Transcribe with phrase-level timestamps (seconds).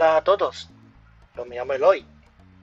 [0.00, 0.66] Hola todos,
[1.36, 2.02] yo me llamo Roy，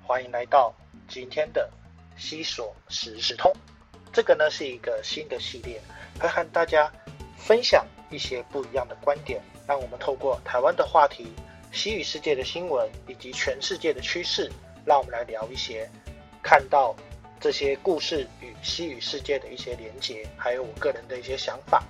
[0.07, 0.73] 欢迎来到
[1.07, 1.69] 今天的
[2.17, 3.53] 西索时事通。
[4.11, 5.79] 这个呢是一个新的系列，
[6.19, 6.91] 会和大家
[7.37, 11.31] 分享一些不一样的观点，让我们透过台湾的话题、
[11.71, 14.51] 西语世界的新闻以及全世界的趋势，
[14.83, 15.87] 让我们来聊一些
[16.41, 16.95] 看到
[17.39, 21.83] 这些故事与西语世界的一些连结，还有我个人的一些想法。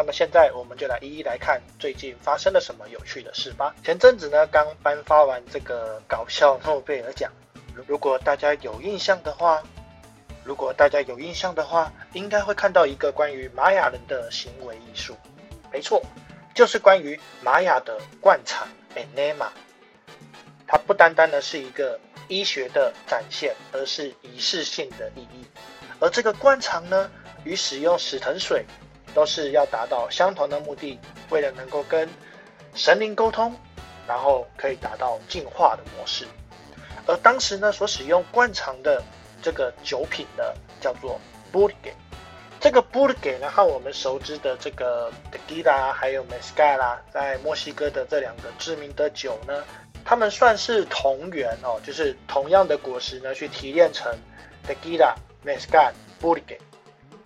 [0.00, 3.74] 那么现在我们就来一一来看最近发生了什么有趣的事吧。
[3.84, 7.30] 前阵子呢，刚颁发完这个搞笑诺贝尔奖，
[7.86, 9.62] 如果大家有印象的话，
[10.42, 15.14] 如果大家有印象的话，应该会看到一个关于玛雅人的行为艺术。
[15.70, 16.02] 没错，
[16.54, 19.48] 就是关于玛雅的灌肠 （enema）。
[20.66, 25.44] 它不单单的是一个医学的展现，而是仪式性的意义。
[25.98, 27.10] 而这个灌肠呢，
[27.44, 28.64] 与使用死藤水。
[29.14, 30.98] 都是要达到相同的目的，
[31.30, 32.08] 为了能够跟
[32.74, 33.54] 神灵沟通，
[34.06, 36.26] 然后可以达到进化的模式。
[37.06, 39.02] 而当时呢，所使用灌肠的
[39.42, 40.44] 这个酒品呢，
[40.80, 41.94] 叫做 b u l g a
[42.60, 49.64] 这个 b u l g a 呢，和我们熟知的这个 Tequila 还有 Mezcal 啦，在墨西哥的这两个知名的酒呢，
[50.04, 54.14] 它们算是同源哦，就是同样的果实呢，去提炼成
[54.68, 55.14] Tequila、
[55.44, 56.58] Mezcal、b u l g a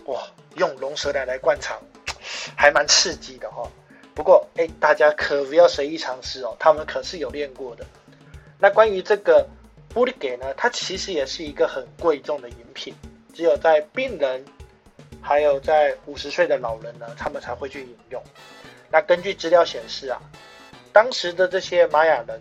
[0.06, 0.22] 哇！
[0.56, 1.80] 用龙舌兰来灌肠，
[2.56, 3.69] 还蛮刺激的哈。
[4.14, 7.84] 不过，哎，大家可不要随意尝试哦，他们可是有练过的。
[8.58, 9.47] 那关于这个
[9.88, 12.94] 布里给呢，它其实也是一个很贵重的饮品，
[13.34, 14.44] 只有在病人，
[15.20, 18.22] 还有在五十岁的老人呢，他们才会去饮用。
[18.91, 20.20] 那根据资料显示啊，
[20.92, 22.41] 当时的这些玛雅人，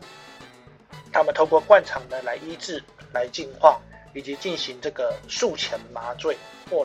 [1.11, 3.81] 他们透过灌肠呢来医治、来净化，
[4.13, 6.37] 以及进行这个术前麻醉。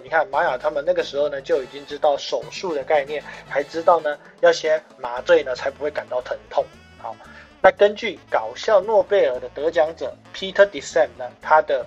[0.02, 6.64] 你看玛雅他们那个时候呢就已经知道手术的概念，还知道呢要先麻醉呢才不会感到疼痛。
[6.98, 7.16] 好，
[7.62, 11.86] 那根据搞笑诺贝尔的得奖者 Peter d e s e n 呢，他的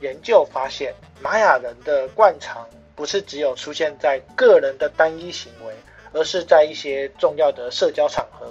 [0.00, 5.74] 研究发现，玛雅人的惯常不是只有出现在个人的单一行为，
[6.12, 8.46] 而是在一些重要的社交场合，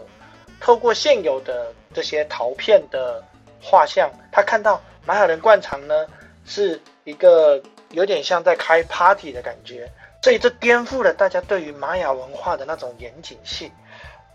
[0.59, 3.23] 透过现有的这些陶片的
[3.61, 6.07] 画像，他看到玛雅人惯常呢
[6.45, 7.61] 是一个。
[7.91, 9.91] 有点像在开 party 的感觉，
[10.21, 13.71] 所以这颠覆了大家对于玛雅文化的那种严谨性。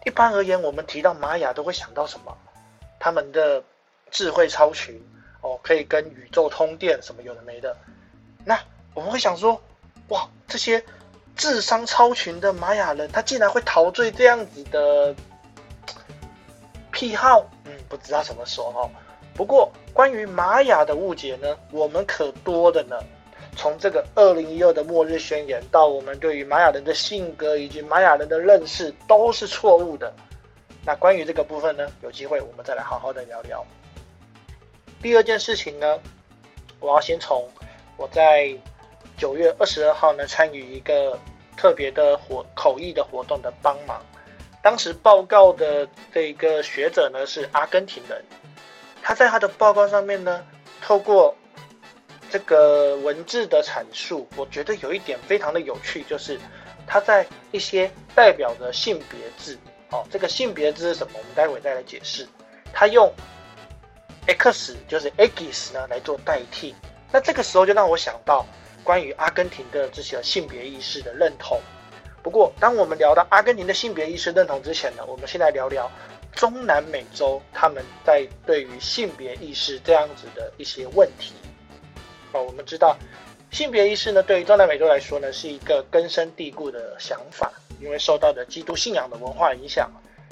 [0.05, 2.37] 一般而言，我们提到玛雅都会想到什么？
[2.99, 3.63] 他们的
[4.11, 5.01] 智慧超群
[5.41, 7.77] 哦，可以跟宇宙通电，什么有的没的。
[8.45, 8.59] 那
[8.93, 9.61] 我们会想说，
[10.09, 10.85] 哇，这些
[11.37, 15.15] 智商超群的玛雅人，他竟然会陶醉这样子的
[16.91, 17.49] 癖好？
[17.65, 18.91] 嗯，不知道怎么说哈。
[19.35, 22.97] 不过关于玛雅的误解呢，我们可多的呢。
[23.57, 30.13] 从这个二零一二的末日宣言到我们对于玛雅人的性格以及玛雅人的认识都是错误的。
[30.85, 33.65] 那关于这个部分呢，有机会我们再来好好的聊聊。
[35.01, 35.99] 第二件事情呢，
[36.81, 37.49] 我要先从
[37.97, 38.55] 我在
[39.17, 41.19] 九月二十二号呢参与一个
[41.57, 44.05] 特别的活口译的活动的帮忙。
[44.63, 48.23] 当时报告的这个学者呢是阿根廷人，
[49.03, 50.45] 他在他的报告上面呢
[50.83, 51.35] 透过。
[52.35, 56.37] 这个文字的阐述，我觉得有一点非常的有趣，就是
[56.85, 59.57] 它在一些代表着性别字，
[59.93, 61.13] 哦，这个性别字是什么？
[61.17, 62.27] 我们待会再来解释。
[62.73, 63.09] 它用
[64.27, 66.75] X 就是 X 呢来做代替，
[67.13, 68.45] 那这个时候就让我想到
[68.83, 71.61] 关于阿根廷的这些性别意识的认同。
[72.21, 75.89] 不过，当我们聊到阿根廷的性别意识认同之前呢，我们先来聊聊
[76.33, 81.33] 中南美洲他们在对于性别意识这样子的一些问题。
[82.35, 82.97] 哦，我们知道
[83.53, 89.89] 性别意识呢，对于中南美洲来说呢，是一个根深蒂固的想法，因为受到的基督信仰的文化影响，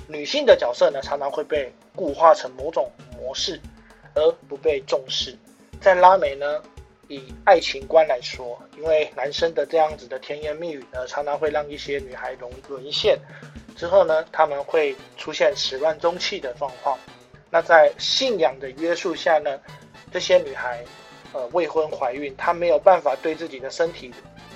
[0.09, 3.61] 女性的角色呢，常常会被固化成某种模式，
[4.15, 5.39] 而不被重视。
[5.81, 6.61] 在拉美呢，
[7.07, 13.17] 以爱情观来说，因为男生的这样子的甜言蜜语呢，常常会让一些女孩沦沦陷，
[13.77, 16.99] 之后呢，他们会出现始乱终弃的状况。
[17.51, 19.60] 那在信仰的约束下呢，
[20.13, 20.84] 这些女孩。
[21.33, 24.13] 呃，未婚怀孕，她没有办法对自己的身体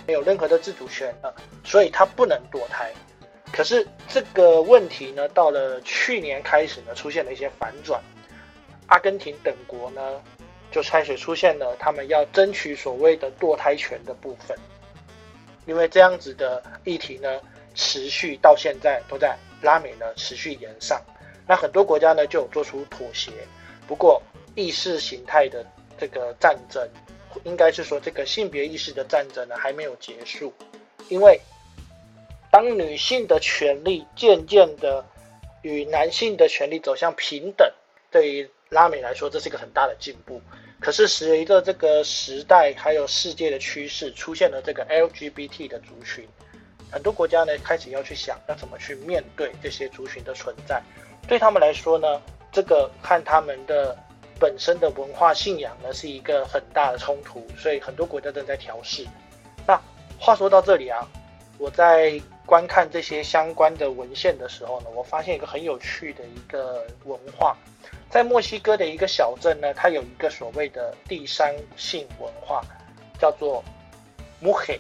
[0.07, 1.33] 没有任何的自主权呃，
[1.65, 2.93] 所以她不能堕胎。
[3.53, 8.03] 可是这个问题呢，到了去年开始呢，出现了一些反转。
[8.89, 10.23] 阿根廷等国呢，
[10.71, 14.57] 就开始出现了他们要争取所谓的堕胎权的部分。
[15.65, 17.41] 因为这样子的议题呢，
[17.75, 21.01] 持续到现在都在拉美呢持续延上。
[21.47, 23.31] 那很多国家呢就有做出妥协，
[23.87, 24.23] 不过
[24.55, 25.65] 意识形态的。
[25.99, 26.89] 这个战争，
[27.45, 30.53] 应该是说这个性别意识的战争呢还没有结束，
[31.09, 31.41] 因为
[32.51, 35.05] 当女性的权利渐渐的
[35.63, 37.71] 与男性的权利走向平等，
[38.11, 40.41] 对于拉美来说，这是一个很大的进步。
[40.79, 46.29] 可是随着这个时代还有世界的趋势，出现了这个 LGBT 的族群，
[46.91, 50.83] 很多国家呢开始要去想要怎么去面对这些族群的存在。
[51.27, 52.23] 对他们来说呢，
[52.53, 53.97] 这个看他们的
[54.39, 59.07] 本身的文化信仰呢是一个很大的冲突，所以很多国家正在调试。
[59.67, 59.81] 那
[60.19, 61.07] 话说到这里啊，
[61.59, 67.57] 我在观看这些相关的文献的时候呢，我发现一个很有趣的一个文化。
[68.09, 72.63] 在墨西哥的一个小镇呢，它有一个所谓的第三性文化，
[73.19, 73.65] 叫做
[74.41, 74.79] muhe，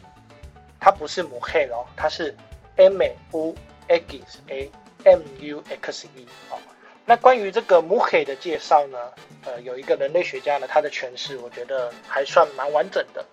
[0.79, 2.35] 它不是母黑哦，它是
[2.77, 3.03] m
[3.33, 3.55] u
[3.89, 4.71] x a
[5.05, 6.59] m u x e 哦。
[7.09, 8.99] 那关于这个 muhe 的介绍呢，
[9.45, 13.25] 呃，有一个人类学家呢，他的诠释我觉得还算蛮完整的。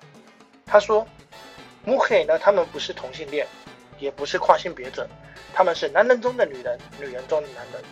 [0.64, 1.06] 他说
[1.84, 3.48] ，muhe 呢，他们不是同性恋，
[3.98, 5.08] 也不是跨性别者，
[5.56, 7.84] 他们是男人中的女人，女人中的男人。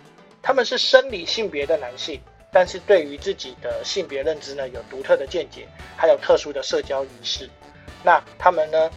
[0.43, 5.67] 他们是生理性别的男性，但是对于自己的性别认知呢，有独特的见解，
[5.97, 7.49] 还有特殊的社交仪式。
[8.03, 8.91] 那他们呢，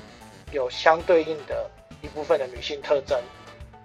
[0.52, 1.70] 有相对应的
[2.02, 3.18] 一部分的女性特征。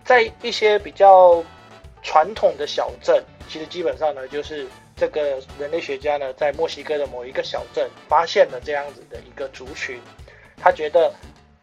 [0.04, 1.42] 在一些比较
[2.02, 10.00] 传统的小镇，其实基本上呢，就是这个人类学家呢，在墨西哥的某一个小镇发现了这样子的一个族群。
[10.58, 11.14] 他觉得，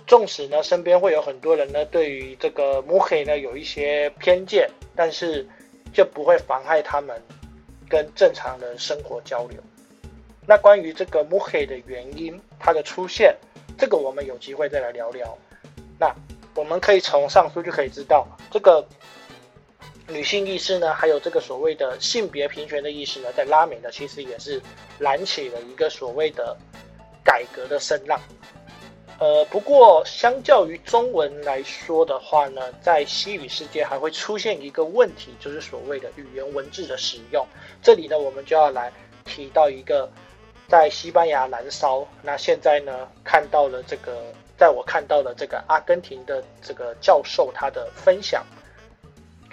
[0.07, 5.47] 纵使呢身边会有很多人呢，对于这个母黑呢有一些偏见，但是。
[5.93, 7.19] 就不会妨害他们
[7.89, 9.59] 跟正常人生活交流。
[10.47, 13.35] 那关于这个母黑的原因，它的出现，
[13.79, 15.39] 这个我们有机会再来聊聊。
[15.99, 16.15] 那
[16.55, 18.87] 我们可以从上述就可以知道，这个
[20.09, 24.63] 女性意识呢，还有这个所谓的性别平权的意识呢，在拉美呢，其实也是
[24.99, 26.57] 燃起了一个所谓的
[27.25, 28.21] 改革的声浪。
[29.19, 37.45] 呃，不过相较于中文来说的话呢，在西语世界还会出现一个问题，就是所谓的语言文字的使用。
[37.83, 38.93] 这里呢，我们就要来
[39.25, 40.09] 提到一个
[40.69, 42.07] 在西班牙燃烧。
[42.23, 48.45] 那现在呢，看到了这个，在我看到了这个阿根廷的这个教授他的分享，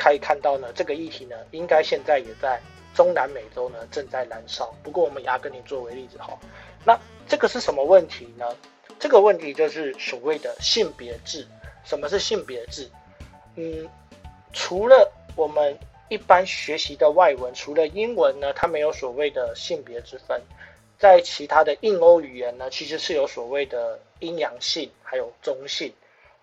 [0.03, 2.59] 可以看到呢，这个议题呢，应该现在也在
[2.93, 4.75] 中南美洲呢正在燃烧。
[4.83, 6.37] 不过我们以阿根廷作为例子哈，
[6.83, 8.45] 那这个是什么问题呢？
[8.99, 11.47] 这个问题就是所谓的性别制。
[11.85, 12.89] 什么是性别制？
[13.55, 13.89] 嗯，
[14.51, 15.77] 除了我们
[16.09, 20.41] 一般学习的外文，除了英文呢，它没有所谓的性别之分。
[20.99, 25.93] 在其他的印欧语言呢，其实是有所谓的阴阳性，还有中性。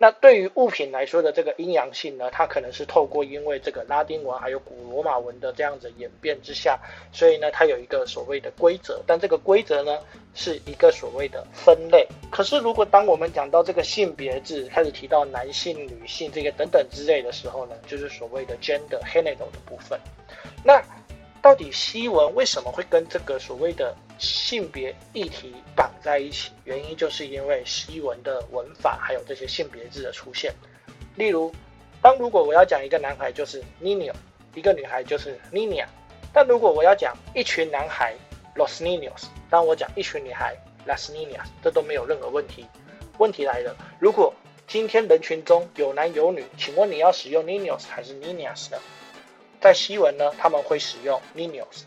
[0.02, 6.81] 那对于物品来说的这个阴阳性呢，它可能是透过因为这个拉丁文还有古罗马文的这样子演变之下，
[7.12, 9.02] 所以呢，它有一个所谓的规则。
[9.06, 9.99] 但这个规则呢，
[10.35, 12.08] 是一个所谓的分类。
[12.31, 20.00] 可是如果当我们讲到这个性别制，开始提到男性、女性这个等等之类的时候呢，就是所谓的 gender h e n e r 的部分。
[20.64, 20.82] 那
[21.43, 26.50] 到底西文为什么会跟这个所谓的性别议题绑在一起？
[26.64, 30.55] 原因就是因为西文的文法还有这些性别字的出现。
[31.17, 31.52] 例如，
[32.02, 34.12] 当如果我要讲一个男孩就是 Nino，
[34.55, 35.87] 一个女孩就是 Nina，
[36.32, 38.14] 但如果我要讲一群男孩
[38.55, 40.55] Los Ninos，当我讲一群女孩
[40.87, 42.67] Las Ninas，这都没有任何问题。
[43.19, 44.32] 问题来了，如果
[44.69, 48.78] 今天人群中有男有女，请问你要使用 Ninos 还是 Ninas 呢？
[49.61, 51.82] 在西文呢，他们会使用 niños，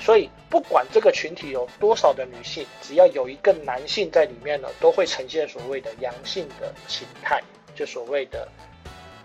[0.00, 7.42] 所以不管这个群体有多少的女性，只要有一个男性在里面呢，都会呈现所谓的阳性的形态，
[7.74, 8.48] 就所谓的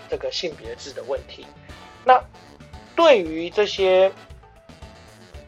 [0.09, 1.45] 这个性别制的问题。
[2.03, 2.21] 那
[2.95, 4.11] 对于这些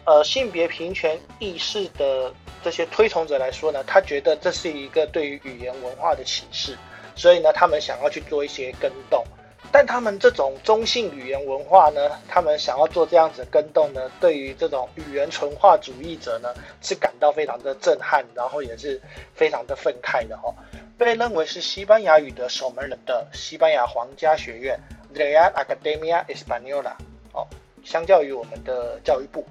[0.05, 2.33] 呃性别平权意识的
[2.63, 6.77] 这些推崇者来说呢，他觉得这是一个对于语言文化的启示，
[7.15, 9.25] 所以呢，他们想要去做一些更动。
[9.71, 19.01] 但他们这种中性语言文化呢，他们想要做这样子的跟动呢，对于这种语言纯化主义者呢，是感到非常的震撼，然后也是
[19.33, 20.55] 非常的愤慨的哦。
[20.97, 24.79] 被认为是西班牙语的守门人的西班牙皇家学院
[25.13, 26.93] （Real Academia Española）
[27.33, 27.45] 哦，
[27.83, 29.45] 相较于我们的教育部，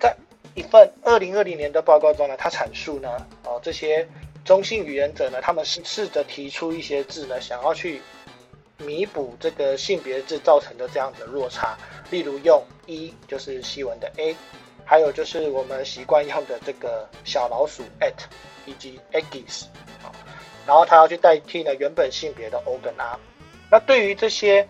[0.00, 0.16] 在
[0.54, 4.08] 一份二零二零年的报告中呢，他阐述呢，哦，这些
[4.46, 8.00] 中性语言者呢，他们是试着提出一些字呢，想要去。
[8.78, 11.76] 弥补这个性别制造成的这样的落差，
[12.10, 14.34] 例如用一就是西文的 a，
[14.84, 18.14] 还有就是我们习惯用的这个小老鼠 at
[18.66, 19.64] 以及 eggies，
[20.66, 23.18] 然后他要去代替呢原本性别的 o 跟 r。
[23.70, 24.66] 那对于这些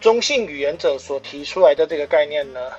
[0.00, 2.72] 中性语言者所提出来的这个概念呢，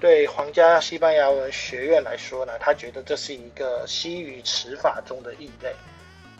[0.00, 5.72] 对皇家西班牙文学院来说呢，他觉得这是一个西语词法中的异类。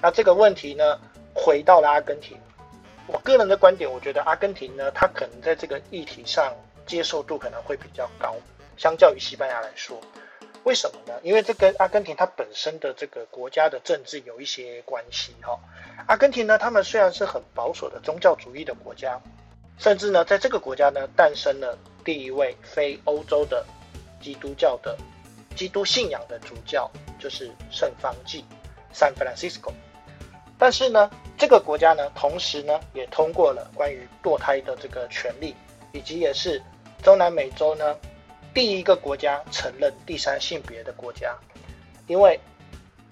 [0.00, 0.98] 那这个问题呢，
[1.34, 2.36] 回到了阿根廷。
[3.08, 6.52] 我个人的观点，我觉得阿根廷呢，它可能在这个议题上
[6.86, 8.34] 接受度可能会比较高，
[8.76, 10.00] 相较于西班牙来说。
[10.64, 11.14] 为什么呢？
[11.22, 15.56] 因为这跟阿根廷它本身的这个国家的政治有一些关系哈。
[16.08, 19.20] 阿根廷呢，他们虽然是很保守的宗教主义的国家，
[19.78, 23.64] 甚至呢，在这个国家呢，诞生了第一位非欧洲的
[24.20, 24.98] 基督教的
[25.54, 28.44] 基督信仰的主教，就是圣方济
[28.92, 29.72] （San Francisco）。
[30.58, 35.54] 但是呢，这个国家呢，同时呢，也通过了关于堕胎的这个权利，
[35.92, 36.62] 以及也是
[37.02, 37.96] 中南美洲呢。
[38.54, 41.36] 第一个国家承认第三性别的国家，
[42.06, 42.40] 因为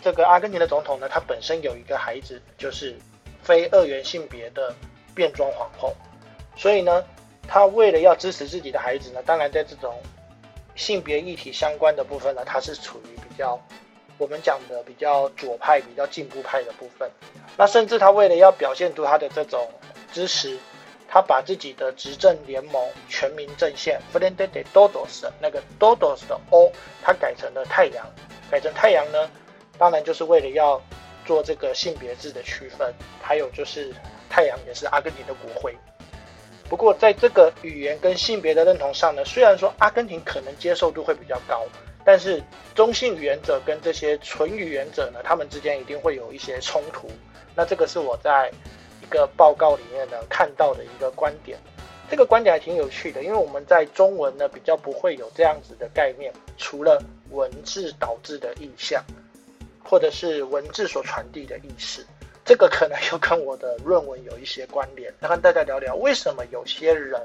[0.01, 2.97] 这个阿根廷的总统呢，他本身有一个孩子，就是
[3.43, 4.75] 非二元性别的
[5.15, 5.95] 变装皇后，
[6.57, 7.05] 所以呢，
[7.47, 9.95] 他为了要支持自己的孩子呢，当然在这种
[10.75, 13.61] 性别议题相关的部分呢，他是处于比较
[14.19, 17.11] 我们讲的比较左派、比较进步派的部分。
[17.57, 19.69] 那甚至他为了要表现出他的这种
[20.13, 20.59] 支持。
[21.07, 26.73] 他把自己的执政联盟全民阵线 （Frente de Todos） 那个 Todos 的 O，
[27.05, 28.05] 他改成了太阳，
[28.51, 29.31] 改成太阳呢，
[29.79, 30.83] 当然就是为了要
[31.25, 32.93] 做这个性别制的区分。
[33.23, 33.95] 还有就是
[34.29, 35.73] 太阳也是阿根廷的国徽。
[36.69, 41.65] 不过在这个语言跟性别的认同上呢，虽然说阿根廷可能接受度会比较高，
[42.05, 42.43] 但是
[42.75, 47.09] 中性语言者跟这些纯语言者呢，他们之间一定会有一些冲突。
[47.55, 48.51] 那这个是我在。
[49.03, 51.59] 一个报告里面呢看到的一个观点，
[52.11, 59.05] 这个观点还挺有趣的，因为我们在中文呢比较不会有这样子的概念，除了文字导致的意象，
[59.85, 62.05] 或者是文字所传递的意识，
[62.47, 65.13] 这个可能又跟我的论文有一些关联。
[65.21, 67.21] 来跟大家聊聊为什么有些人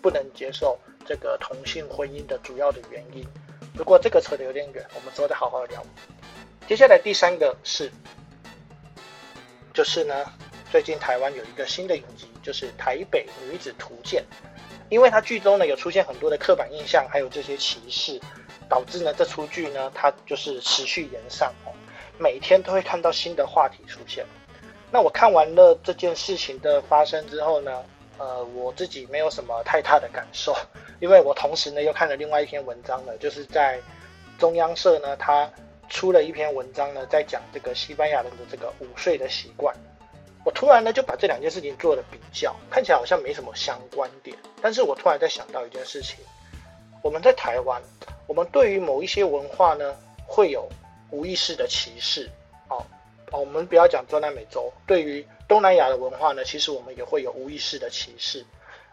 [0.00, 3.26] 不能接受这个同性婚姻的主要的原因。
[3.74, 5.82] 不过这个扯得有点远，我们之后再好好聊。
[6.66, 7.90] 接下来第三个是，
[9.72, 10.14] 就是呢。
[10.70, 14.22] 最近台湾有一个新的影集，就是《台北女子图鉴》，
[14.90, 18.20] 因为它剧中呢有出现很多的刻板印象，还有这些歧视，
[18.68, 21.72] 导致呢这出剧呢它就是持续延上哦，
[22.18, 24.26] 每天都会看到新的话题出现。
[24.90, 27.82] 那我看完了这件事情的发生之后呢，
[28.18, 30.54] 呃，我自己没有什么太大的感受，
[31.00, 33.80] 因为我同时呢又看了另外一篇文章呢，就是在
[34.38, 35.50] 中央社呢，它
[35.88, 39.74] 出了一篇文章呢，在讲这个西班牙人的这个午睡的习惯。
[40.44, 46.16] 我突然呢就把这两件事情做了比较，看起来好像没什么相关点，但是我突然在想到一件事情，
[47.02, 47.82] 我们在台湾，
[48.26, 49.94] 我们对于某一些文化呢
[50.26, 50.68] 会有
[51.10, 52.30] 无意识的歧视，
[53.32, 58.44] 我们不要讲中南美洲，对于东南亚的文化呢，其实我们也会有无意识的歧视，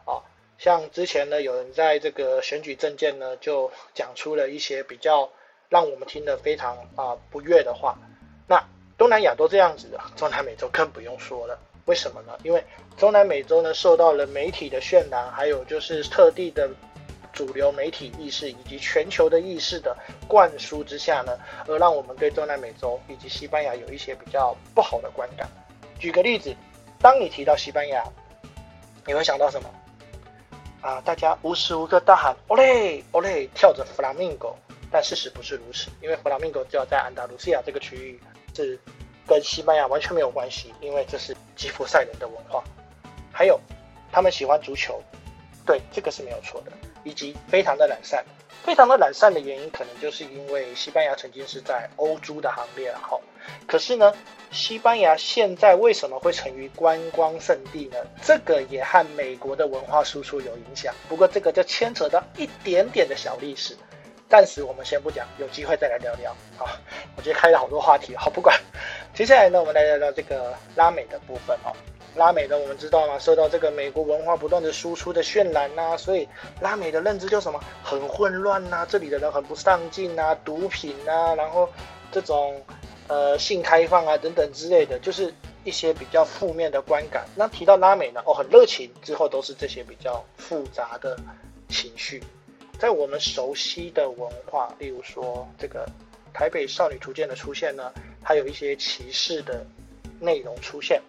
[0.06, 0.24] 啊，
[0.58, 5.30] 像之前呢有人在这个选举证件呢就讲出了一些比较
[5.70, 7.98] 让我们听得非常啊不悦的话，
[8.48, 8.64] 那。
[8.98, 11.60] 东南亚都这样子的，中南美洲更不用说了。
[11.84, 12.32] 为什么呢？
[12.44, 12.64] 因为
[12.96, 16.70] 中南美洲呢受到了媒体的渲染，还有就是特地的
[17.36, 19.96] 主流媒体意识以及全球的意识的
[20.28, 21.38] 灌输之下呢，
[21.68, 25.48] 而让我们对中南美洲以及西班牙有一些比较不好的观感。
[26.00, 26.56] 举个例子，
[27.00, 28.04] 当你提到西班牙，
[29.06, 29.70] 你会想到什么？
[30.82, 34.56] 啊，大家无时无刻大喊 “ole ole”，跳着弗拉明戈。
[34.90, 38.20] 但事实不是如此，因为弗拉明戈就要在安达卢西亚这个区域。
[38.56, 38.80] 是
[39.28, 42.64] 跟西班牙完全没有关系，因为这是吉普赛人的文化。
[43.34, 43.60] 还有，
[44.12, 45.02] 他们喜欢足球，
[45.66, 46.72] 对，这个是没有错的。
[47.06, 48.26] 以及非常的懒散，
[48.64, 53.18] 非常的懒散的原因，可能就是因为西班牙曾经是在欧洲的行列哈。
[53.68, 54.12] 可是呢，
[54.52, 57.98] 西班牙现在为什么会成于观光圣地呢？
[58.24, 60.94] 这个也和美国的文化输出有影响。
[61.08, 63.78] 不过这个就牵扯到一点点的小历史。
[64.28, 66.36] 暂时我们先不讲，有机会再来聊聊。
[66.58, 66.68] 好，
[67.16, 68.60] 我今天开了好多话题，好不管。
[69.14, 71.72] 接下来呢，我们来聊聊这个拉美的部分哦。
[72.16, 73.20] 拉美的，我们知道嘛？
[73.20, 76.28] 受到这个美国文化不断的输出的渲染呐，所以
[76.62, 81.70] 拉美的认知就什么很混乱呐，这里的人很不上进呐，毒品呐，然后
[82.12, 82.62] 这种
[83.08, 87.26] 呃性开放啊等等之类的，就是一些比较负面的观感。
[87.36, 91.18] 那提到拉美呢，哦，很热情，之后都是这些比较复杂的
[91.70, 92.24] 情绪。
[92.80, 95.86] 在我们熟悉的文化，例如说这个
[96.34, 97.92] 台北少女图鉴的出现呢，
[98.22, 99.66] 它有一些歧视的
[100.20, 101.02] 内容出现，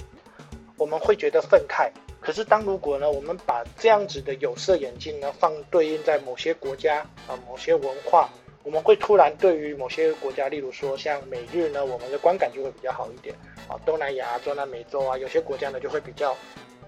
[0.77, 1.91] 我们会觉得愤慨。
[2.21, 8.29] 可是当如果呢，我们把这样子的有色眼镜呢放对应在某些国家啊、某些文化，
[8.65, 13.33] 我们会突然对于某些国家，例如说像美日呢，我们的观感就会比较好一点
[13.69, 13.79] 啊。
[13.87, 16.37] 东南亚、中南美洲啊，有些国家呢就会比较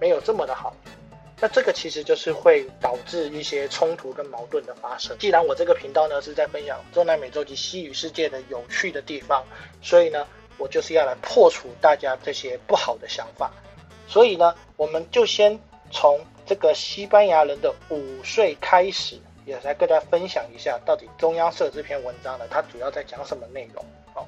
[0.01, 0.75] 没有这么的好。
[1.41, 5.17] 那这个其实就是会导致一些冲突跟矛盾的发生。
[5.19, 9.45] 既然我这个频道呢是在分享中南美洲及西语世界的有趣的地方，
[9.81, 10.27] 所以呢，
[10.57, 13.53] 我就是要来破除大家这些不好的想法。
[14.09, 15.61] 所以呢，我们就先
[15.91, 23.85] 从这个西班牙人的午睡开始，也来跟大家分享一下，到底中央社这篇文章呢，它主要在讲什么内容？
[24.15, 24.27] 哦，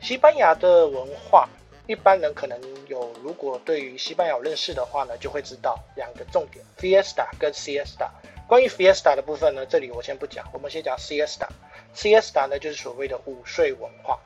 [0.00, 1.46] 西班牙的文化，
[1.86, 8.08] 一般人可能有，如果对于西班牙有认识的话呢，就会知道两个重点：fiesta 跟 siesta。
[8.48, 11.46] 关于 fiesta 的部分呢，这里我先不讲，我们先讲 siesta。
[11.94, 14.18] siesta 呢，就是所谓的午睡文化。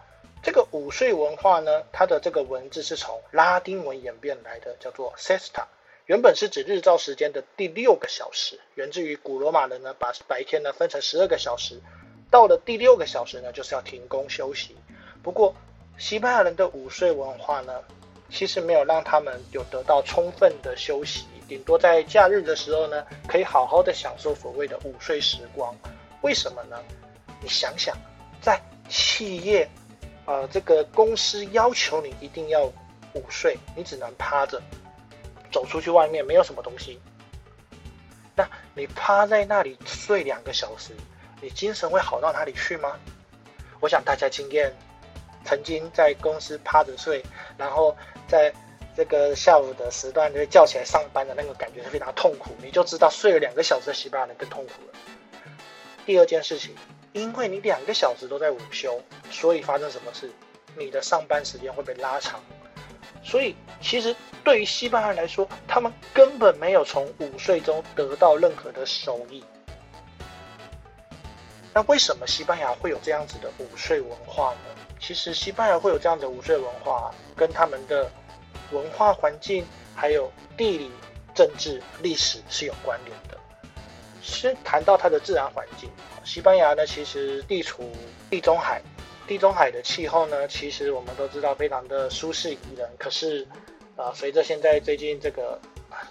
[0.47, 5.65] 这个午睡文化呢，它的这个文字是从拉丁文演变来的，叫做 sesta，
[6.05, 11.81] 原本是指日照时间的第六个小时，源自于古罗马人呢，把白天呢分成十二个小时，
[12.31, 14.77] 到了第六个小时呢，就是要停工休息。
[15.21, 15.53] 不过，
[15.99, 17.83] 西班牙人的午睡文化呢，
[18.31, 25.75] 其实没有让他们有得到充分的休息，顶多在假日的时候呢，可以好好的享受所谓的午睡时光。
[26.21, 26.81] 为什么呢？
[27.43, 27.97] 你想想，
[28.41, 29.69] 在企业，
[30.27, 32.65] 呃，这个公司要求你一定要
[33.15, 34.61] 午睡，你只能趴着，
[35.53, 37.01] 走出去外面没有什么东西。
[38.35, 40.93] 那你趴在那里睡两个小时，
[41.41, 42.99] 你精神会好到哪里去吗？
[43.79, 44.75] 我想大家经验，
[45.45, 47.23] 曾经在公司趴着睡，
[47.57, 48.53] 然后在
[48.97, 54.99] 这个下午的时段就会叫起来上班的那个感觉是非常痛苦，你就知道睡了两个小时的西班牙人更痛苦了。
[56.05, 56.75] 第二件事情。
[57.17, 60.31] 因为你两个小时都在午休，所以发生什么事？
[60.77, 62.39] 你的上班时间会被拉长。
[63.25, 69.43] 所以其实对于西班牙人来说，他们根本没有从午睡中得到任何的收益。
[71.73, 74.83] 那为什么西班牙会有这样子的午睡文化呢？
[75.01, 78.11] 其实西班牙会有这样的午睡文化，跟他们的
[78.73, 80.91] 文化环境、还有地理、
[81.35, 83.36] 政治、历史是有关联的。
[84.27, 85.89] 先谈到它的自然环境。
[86.25, 87.91] 西班牙呢，其实地处
[88.29, 88.83] 地中海，
[89.27, 92.89] 地中海的气候呢，其实我们都知道非常的舒适宜人。
[92.99, 93.47] 可是，
[93.97, 95.59] 啊，随着现在最近这个，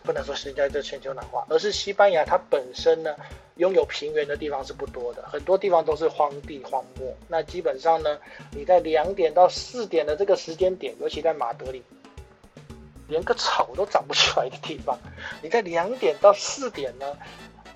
[0.03, 3.13] 不能说现在这全球暖化，而是西班牙它本身呢，
[3.57, 7.13] 拥有平原的地方是不多的，很多地方都是荒地荒漠。
[7.27, 8.17] 那基本上呢，
[8.51, 11.83] 你在两点到四点的这个时间点，尤其在马德里，
[13.09, 14.97] 连个草都长不出来的地方，
[15.41, 17.05] 你在两点到四点呢？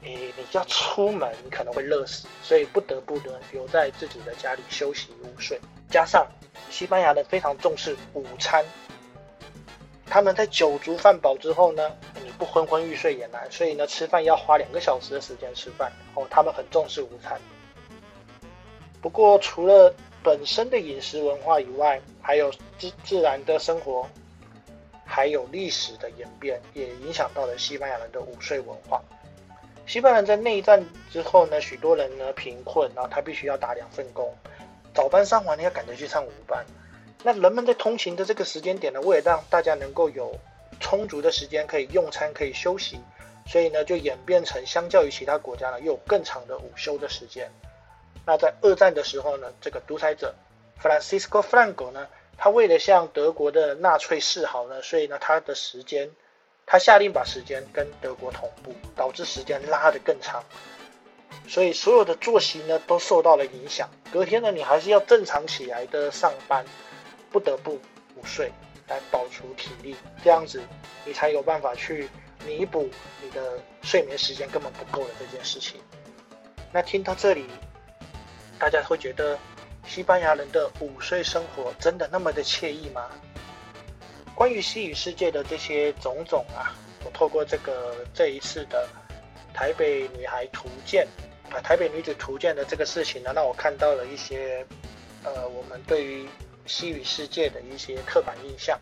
[0.03, 5.59] 诶，你要出门你可能会热死，所以不得不呢留在自己的家里休息午睡。
[5.89, 6.25] 加上
[6.69, 8.63] 西班牙人非常重视午餐，
[10.05, 11.91] 他们在酒足饭饱之后呢，
[12.23, 16.25] 你不昏昏欲睡也难，所以呢吃饭要花两个小时的时间吃饭哦。
[16.29, 17.39] 他们很重视午餐。
[19.01, 24.07] 不过除了本身的饮食文化以外，还有自自然的生活，
[25.05, 29.01] 还有历史的演变，也影响到了西班牙人的午睡文化。
[29.89, 34.32] 西班牙在内战之后呢，许多人呢贫困，然后他必须要打两份工，
[34.93, 36.63] 早班上完呢要赶着去上午班。
[37.23, 40.32] 那人们在通勤的这个时间点呢，为了让大家能够有
[40.80, 42.99] 充足的时间可以用餐、可以休息，
[43.47, 47.52] 所以呢就演变成相较于其他国家呢，又有更长的午休的时间。
[48.28, 50.36] 那在二战的时候呢，这个独裁者
[50.80, 56.12] Francisco Franco 呢，他为了向德国的纳粹示好呢，所以呢他的时间。
[56.71, 60.43] 他下令把时间跟德国同步，导致时间拉得更长，
[61.47, 63.89] 所以所有的作息呢都受到了影响。
[64.13, 66.63] 隔天呢，你还是要正常起来的上班，
[67.32, 67.71] 不得不
[68.15, 68.51] 午睡
[68.88, 70.62] 来保足体力，这样子
[71.05, 72.08] 你才有办法去
[72.45, 72.88] 弥补
[73.23, 75.82] 你的睡眠时间根本不够的这件事情。
[76.71, 77.47] 那听到这里，
[78.60, 79.36] 大家会觉得
[79.88, 83.10] 西班牙人的午睡生活真的那么的惬意吗？
[84.39, 86.71] 关于西语世界的这些种种啊，
[87.04, 88.88] 我透过这个这一次的
[89.54, 91.06] 台北女孩图鉴
[91.52, 94.65] 啊，台北女子图鉴的这个事情呢，让我看到了一些
[95.25, 96.25] 呃，我们对于
[96.65, 98.80] 西语世界的一些刻板印象，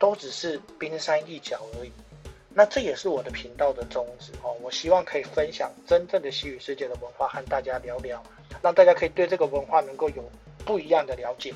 [0.00, 1.92] 都只是冰山一角而已。
[2.52, 8.20] 那这也是我的频道的宗旨哦，我希望可以分享真正的西语世界的文化，和大家聊聊，
[8.60, 10.28] 让大家可以对这个文化能够有
[10.64, 11.54] 不一样的了解。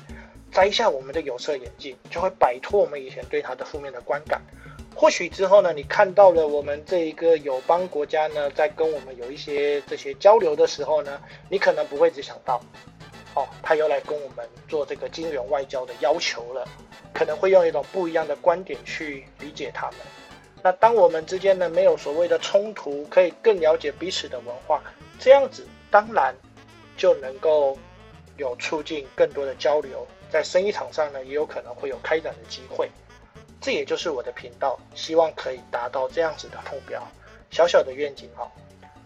[0.55, 4.41] 摘下我们的有色眼镜，就会摆脱我们以前对它的负面的观感。
[4.95, 12.61] 或许之后呢，你看到了我们这一个友邦国家呢，在跟我们有一些这些交流的时候呢，你可能不会只想到，
[13.33, 16.65] 哦，他又来跟我们做这个金元外交的要求了，
[17.13, 19.97] 可能会用一种不一样的观点去理解他们。
[20.63, 24.81] 那当我们之间呢没有所谓的冲突，可以更了解彼此的文化，
[25.19, 26.33] 这样子当然
[26.95, 27.77] 就能够
[28.37, 30.05] 有促进更多的交流。
[30.29, 32.89] 在生意场上呢，也有可能会有开展的机会，
[33.61, 37.01] 这也就是我的频道，希望可以达到这样子的目标，
[37.51, 38.51] 小小的愿景哈。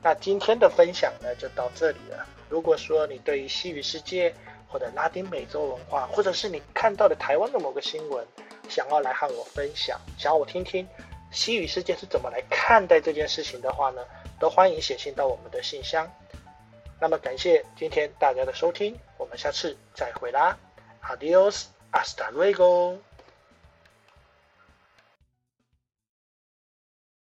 [0.01, 2.25] 那今天的分享呢，就到这里了。
[2.49, 4.33] 如果说你对于西语世界
[4.67, 8.25] 或者拉丁美洲文化，或者是你看到的台湾的某个新闻，
[8.69, 10.87] 想要来和我分享，想要我听听
[11.31, 14.01] 西语世界是怎么来看待这件事情的话呢，
[14.39, 16.09] 都欢迎写信到我们的信箱。
[16.99, 18.97] 那么感谢今天大家的收听，
[19.29, 20.57] 们下次再会啦
[21.03, 22.97] ，Adios，hasta luego。